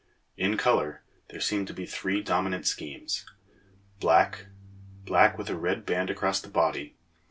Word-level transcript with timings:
7). 0.35 0.53
In 0.53 0.57
colour, 0.57 1.03
there 1.29 1.39
seem 1.39 1.67
to 1.67 1.75
be 1.75 1.85
three 1.85 2.23
dominant 2.23 2.65
schemes: 2.65 3.23
Black 3.99 4.47
(cf. 5.05 5.05
pl. 5.05 5.05
B, 5.05 5.05
fig. 5.05 5.05
17); 5.05 5.05
black 5.05 5.37
with 5.37 5.49
a 5.51 5.55
red 5.55 5.85
band 5.85 6.09
across 6.09 6.41
the 6.41 6.47
body 6.49 6.95
(cf. 6.97 7.01